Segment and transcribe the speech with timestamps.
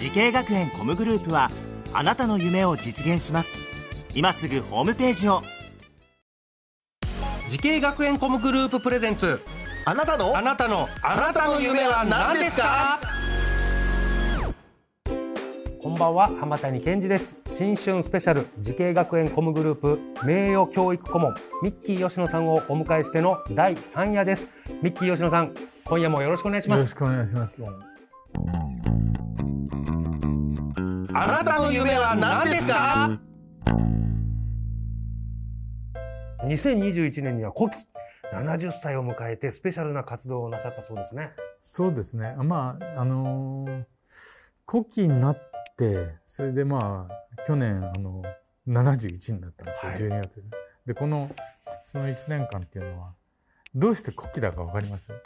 [0.00, 1.50] 滋慶学園 COM グループは
[1.92, 3.50] あなたの夢を実現します。
[4.14, 5.42] 今すぐホームページを。
[7.50, 9.42] 滋慶学園 COM グループ presents。
[9.84, 10.34] あなたの？
[10.34, 10.88] あなたの。
[11.02, 12.98] あなたの夢は何ですか？
[15.82, 16.28] こんばんは。
[16.28, 17.36] 浜谷健二です。
[17.44, 18.46] 新春スペシャル。
[18.58, 21.34] 滋慶学園 COM グループ名誉教育顧問。
[21.62, 24.48] ミッキー吉野さんをお迎えしての第3夜です。
[24.80, 25.54] ミッキー吉野さん
[25.84, 26.78] 今夜もよろしくお願いします。
[26.78, 27.58] よろしくお願いします。
[31.22, 33.20] あなたの夢は何ですか
[36.44, 37.76] ？2021年には古希。
[38.32, 41.32] 70歳を迎えてスペシャルな活動をなさったそうですね。
[41.60, 42.34] そうですね。
[42.38, 43.84] まあ、あのー、
[44.66, 48.22] 古希になって、それでまあ、去年、あの、
[48.66, 50.20] 71になったんですよ、はい。
[50.22, 50.42] 12月で。
[50.86, 51.30] で、この、
[51.82, 53.12] その1年間っていうのは、
[53.74, 55.12] どうして古希だかわかります？
[55.12, 55.16] ん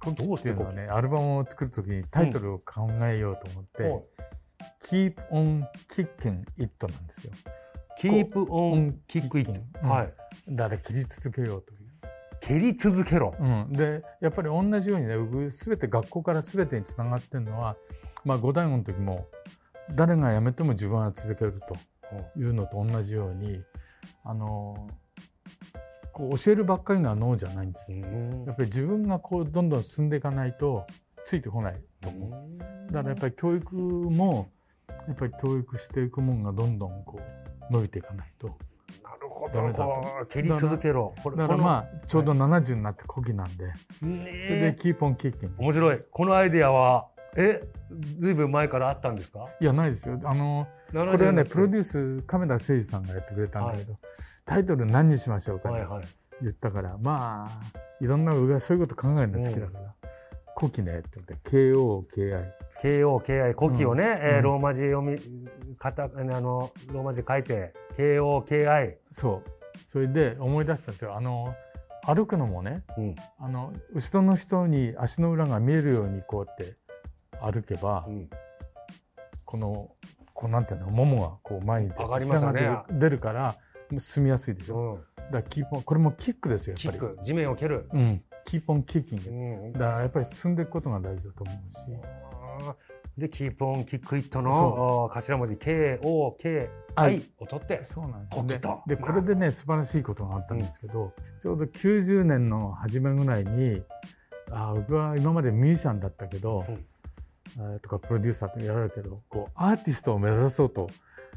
[0.00, 4.08] 古希どうしていうのはね、アルバムを作るときにタイトルを考えようと思って、ほ
[4.90, 5.64] Keep on
[5.94, 7.32] Kicking It なんですよ。
[8.00, 9.88] Keep on kick it、うん。
[9.88, 10.14] はい。
[10.48, 11.78] だから切り続けようという。
[12.40, 13.34] 蹴り続けろ。
[13.38, 17.76] うん、でやっぱり同じようにね僕全て学校から全てにつながってるのは、
[18.24, 19.26] まあ、五大悟の時も
[19.94, 21.76] 誰が辞めても自分は続けると
[22.38, 23.60] いうのと同じように
[24.24, 24.88] あの
[26.12, 27.98] こう教えるばっかりが脳じゃないんですよ。
[28.46, 30.86] やっぱり自分がこうどんどん進んでいかないと
[31.24, 32.92] ついてこないと思う。
[32.92, 34.50] だからやっぱり教育も
[35.06, 37.20] やっぱり教育していくもんがどんどんこ
[37.70, 38.48] う伸びていかないと。
[38.48, 38.52] な
[39.20, 39.84] るほダメだと。
[39.84, 41.14] こう蹴り続けろ。
[41.22, 45.48] これだからまあちょうど70になって古希なんで、それでキーポンキッキン。
[45.50, 45.54] グ。
[45.58, 47.62] 面白いこのアイデアはえ
[48.00, 49.46] ずいぶん前からあったんですか？
[49.60, 50.18] いやないですよ。
[50.24, 53.98] あのここれはねプロデュース亀田誠二さんがやってくれたんだけど、
[54.46, 56.04] タイトル何にしましょうかってはいはい。
[56.40, 57.60] 言ったから、まあ
[58.00, 59.87] いろんな僕がそういうこと考えるの好きだから、
[60.58, 62.50] 古希ねって言って KOKI
[62.82, 64.42] KOKI 古希をね、えーうん。
[64.42, 65.18] ローマ字読み
[65.78, 69.78] 型あのローマ字で書いて KOKI そう。
[69.84, 71.16] それで思い出したんですよ。
[71.16, 71.54] あの
[72.04, 73.16] 歩くのもねうん。
[73.38, 76.76] あの後ろの人に足の裏が見えるようにこうやって
[77.40, 78.30] 歩けば、うん。
[79.44, 79.90] この
[80.34, 82.60] こうなんていうのももがこう前に出て上がりますよね。
[82.60, 83.56] 出る出るから
[83.98, 84.96] 進みやすいでしょ、うん。
[84.96, 87.12] だからキーこれもキックですよキやっぱり。
[87.12, 87.24] ック。
[87.24, 89.72] 地面を蹴る、うん、 Keep on kicking、うん。
[89.74, 91.56] だからやっぱり進んでいくことが大事だと思う
[92.64, 92.70] し、
[93.18, 98.46] で Keep on kickin' it その頭文字 KOKI を取ってそうなんです。
[98.46, 103.82] で古希とでこれでね素晴らしいことがあったんですけど、ちょうど90年の初めぐらいに
[104.50, 106.74] あ僕は今までミュージシャンだったけど、うん。
[107.58, 110.88] えーとかプロデューサーとかやられるけどこうアーティストを目指そうと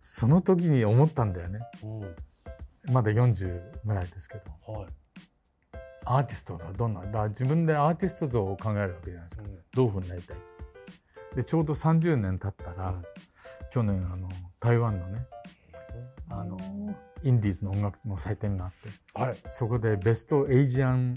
[0.00, 1.60] その時に思ったんだよね。
[1.82, 1.86] う
[2.90, 2.92] ん。
[2.92, 4.72] まだ40ぐらいですけど。
[4.72, 4.86] はい
[6.04, 9.42] アーティストがどんなだ自分でアーティスト像を考えるわけじゃないですか、
[9.72, 10.36] どういうふうになりたい
[11.36, 13.02] でちょうど30年経ったら、うん。
[13.70, 14.28] 去年あの
[14.60, 15.26] 台湾のね
[16.30, 16.58] あの
[17.22, 19.36] インディーズの音楽の祭典があってはい。
[19.48, 21.16] そこでベストエイジアン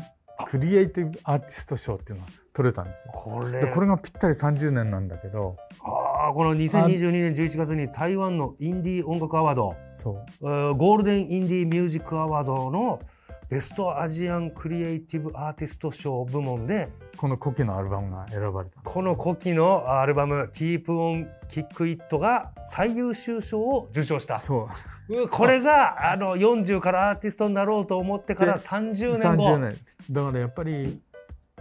[0.50, 3.14] クリエイティブアーティスト賞っていうのが取れたんですよ。
[3.14, 3.62] これ。
[3.62, 9.76] でこれがぴったり30年なんだけどあーこの2022年11月に台湾のインディー音楽アワード。
[9.94, 10.26] そう。
[10.42, 13.02] えーゴールデンインディーミュージックアワードの
[13.50, 24.38] ベストアジアンクリエイティブアーティスト賞部門でこの古希のアルバムが選ばれたこの古希のアルバム「Keep on Kick It」が最優秀賞を受賞した。
[24.38, 24.68] そ
[25.10, 25.24] う。
[25.24, 29.56] うこれがあの40からアーティストになろうと思ってからで30年後。
[29.56, 29.76] 30年。
[30.12, 31.02] だからやっぱり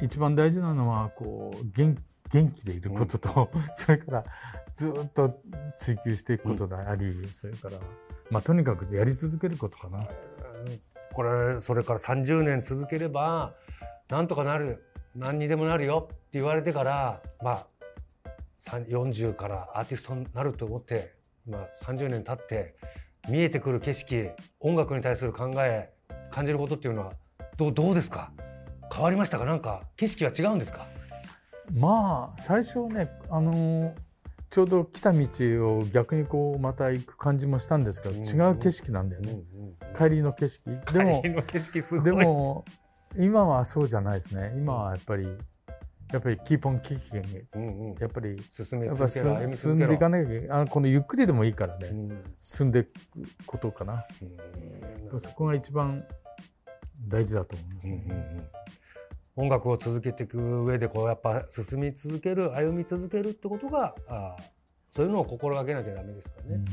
[0.01, 1.97] 一番大事なのはこう元
[2.31, 4.25] 元気でいることと、それから
[4.75, 5.41] ずっと
[5.77, 7.79] 追求していくことであり、それから
[8.31, 10.09] まあとにかくやり続けることかな。
[11.17, 13.55] これそれから30年続ければ
[14.11, 14.85] なんとかなる
[15.15, 17.67] 何にでもなるよって言われてからまあ
[18.69, 21.15] 40からアーティストになると思って、
[21.49, 22.75] まあ、30年経って
[23.31, 24.29] 見えてくる景色
[24.61, 25.91] 音楽に対する考え
[26.31, 27.15] 感じることっていうのは
[27.57, 28.31] どうどうですか？
[28.93, 29.47] 変わりましたか？
[29.47, 30.87] なんか景色は違うんですか？
[31.73, 33.93] まあ最初ねあのー
[34.49, 35.27] ちょうど来た道
[35.79, 39.39] を逆にこうまた行く感じもしたんですけど、うん違う景色なんだよね、
[39.97, 40.71] 帰りの景色。
[40.93, 42.05] でも帰りの景色すごい。
[42.05, 42.65] でも
[43.17, 44.53] 今はそうじゃないですね。
[44.57, 45.27] 今はやっぱり
[46.13, 47.95] やっぱり Keep on kicking うんうん。
[47.99, 49.25] やっぱり進めやっぱ進
[49.75, 52.23] んでいかなきゃあこのゆっくりでもいいからね、うん。
[52.41, 52.91] 進んでいく
[53.47, 54.07] ことかな。
[55.13, 55.21] うん。
[55.21, 56.05] そこが一番
[57.09, 58.66] 大事だと思いますうんうんね、うん
[59.37, 64.43] 音楽を続けていく上でこうやっぱ進み続ける歩み続けるってことがあー
[64.91, 66.65] そういうのを心がけなきゃダメですからね。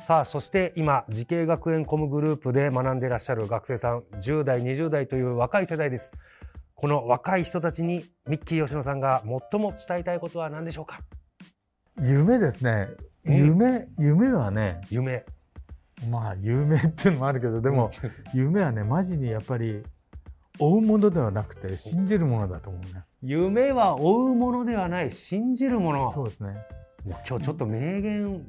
[0.00, 6.12] さあそして今滋慶学園 COM グループで学んでいらっしゃる学生さん10代20代という若い世代です。
[6.74, 11.00] この若い人たちにミッキー吉野さんが最も伝えたいことは何でしょうか？
[12.00, 12.88] 夢ですね
[13.24, 15.24] うん夢夢はね夢。
[16.08, 17.90] まあ夢っていうのもあるけどでも
[18.32, 19.82] 夢はねマジにやっぱり
[20.58, 23.04] 追うものではなくて信じるものだと思うね。
[23.22, 25.10] 夢は追うものではない。
[25.10, 26.12] 信じるもの。
[26.12, 26.56] そうですね。
[27.04, 28.46] 今日ちょっと名言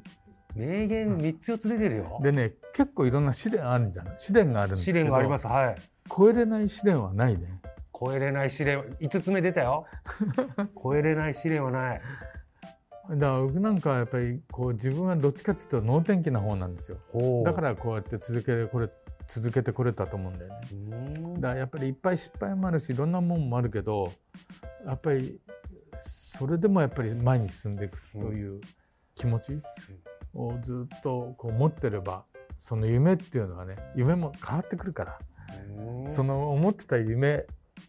[0.56, 2.20] 名言3つ4つ出てるよ。
[2.22, 5.00] でね結構いろんな試練あるんじゃない試練があるんですけど。
[5.00, 5.48] 試練があります。
[5.48, 5.76] はい。
[6.10, 7.60] 超えれない試練はないね。
[8.00, 9.86] 超えれない試練5つ目出たよ。
[10.82, 12.02] 超えれない試練はない。
[13.10, 16.98] だから僕なんかはやっぱりこう自分はどっちかっていうと能天気な方なんですよ。
[17.44, 18.90] だからこうやって続けてこれ
[19.30, 20.56] 続けてこれたと思うんだよね。
[20.72, 21.34] うん。
[21.36, 24.12] だからやっぱりいっぱい失敗もあるしいろんなもんもあるけど
[24.86, 25.40] やっぱり
[26.02, 28.60] それでもやっぱり前に進んでいくという
[29.14, 29.62] 気持ち
[30.34, 32.26] をずっとこう持ってれば
[32.58, 35.20] その夢っていうのはね夢も変わってくるから。
[35.78, 36.12] うん。
[36.12, 37.46] その思ってた夢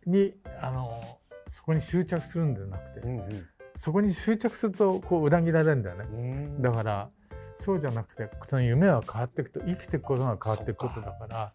[0.07, 1.03] にあの
[1.51, 3.47] そこに執着するんじゃなくてうんうん。
[3.77, 6.05] そこに執着するとこう裏切られるんだよね。
[6.05, 6.17] う
[6.59, 6.63] ん。
[6.63, 7.11] だから
[7.61, 11.53] そうじゃなくてその夢は変わっていくと生きていくことが変わっていくことだから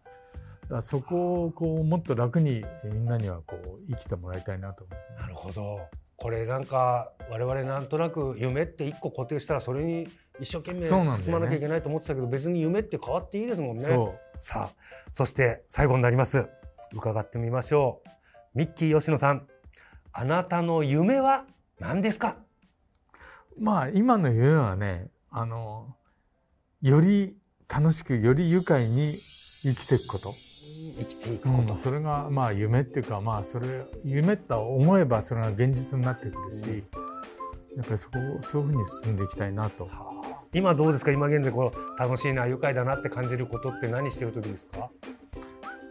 [0.68, 5.20] だそこをこうもっと楽にみんなにはこう生きてもらいたいなと思いますね。
[5.20, 5.80] なるほど。
[6.18, 10.08] これなんか我々なんとなく夢って一個固定したらそれに
[10.40, 13.84] 一生懸命進まなきゃいけないと思ってたけど別に夢って変わっていいですもんね。
[13.84, 14.74] そさあ
[15.12, 16.46] そして最後になります。
[16.92, 18.00] 伺ってみましょ
[18.54, 18.58] う。
[18.58, 19.46] ミッキー吉野さん
[20.12, 21.44] あなたの夢は
[21.78, 22.36] 何ですか？
[23.58, 25.95] うまあ今の夢はねあの
[26.82, 27.36] より
[27.68, 30.32] 楽しくより愉快に生きていくこと、
[30.98, 36.84] 生きていくうこと、ん、それがまあ夢っていうかまあそれ夢と思えばそれが現実になってくるし、
[37.76, 39.88] やっぱりそこをそういうふうに進んでいきたいなと。
[40.52, 41.12] 今どうですか？
[41.12, 44.90] 今現在こう楽しいな愉快だなって感じることって何してる時ですか？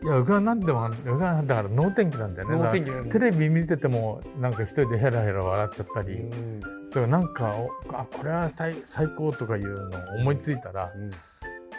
[0.03, 2.57] いや、僕は何でも、僕はだから能天気なんだよね。
[2.57, 6.61] 能天気テレビ見てても、なんか一人でヘラヘラ笑っちゃったり、うん。
[6.85, 10.91] それなんか、おあ、これは最最高とかいうのを思いついたら、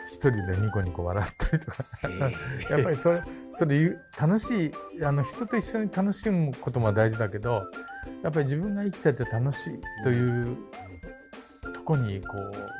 [0.09, 1.85] 一人でニコニコ笑ったりとか、
[2.71, 4.73] やっぱりそれ、それゆ楽しい、
[5.05, 7.71] あの、人と一緒に楽しむことも大事だけど、
[8.23, 10.57] やっぱり自分が生きてて楽しいという
[11.75, 12.29] とこに、こ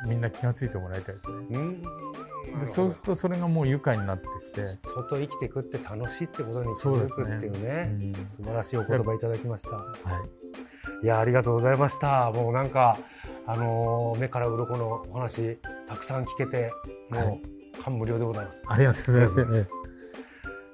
[0.05, 1.35] う、みんな気がついてもらいたいですね。
[1.51, 1.81] うん。
[1.81, 1.87] で
[2.65, 7.89] そうするとそれがもう愉快になってきて、人と生きていくって楽しいってことに気づくっていうね。
[7.89, 8.13] うん。
[8.13, 9.71] 素晴らしいお言葉いただきました。
[9.71, 9.83] は
[11.01, 11.05] い。
[11.05, 12.31] いやありがとうございました。
[12.31, 12.97] もうなんか
[13.45, 15.57] あのー目から鱗のお話
[15.87, 16.67] たくさん聞けて
[17.11, 19.67] はもう感無量でございます、ありがとうございます。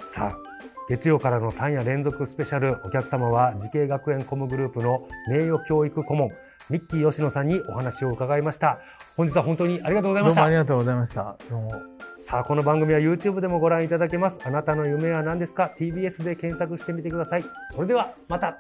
[0.08, 0.54] さあ
[0.90, 6.30] 月曜からの3夜連続スペシャルお客様は滋慶学園 COM グループの名誉教育顧問
[6.70, 8.80] ミッキー吉野さんにお話を伺いました
[9.16, 10.42] 本日は本当にありがとうございました。
[10.42, 11.38] どうもありがとうございました。
[11.50, 11.72] どうも。
[12.18, 14.40] さあこの番組は YouTube でもご覧いただけます。
[14.44, 17.44] あなたの夢は何ですか？TBS で検索してみてください。
[17.76, 18.58] それではまた。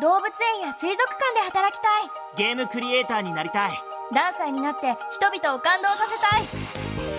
[0.00, 2.46] 動物園や水族館で働きたい。
[2.46, 3.70] ゲームクリエイターになりたい。
[4.12, 6.69] ダンサーになって人々を感動させたい